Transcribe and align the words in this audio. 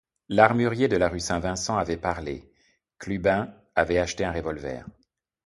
L’armurier 0.31 0.87
de 0.87 0.97
la 0.97 1.07
rue 1.09 1.19
saint-Vincent 1.19 1.77
avait 1.77 1.95
parlé; 1.95 2.51
Clubin 2.97 3.53
avait 3.75 3.99
acheté 3.99 4.25
un 4.25 4.31
revolver. 4.31 4.87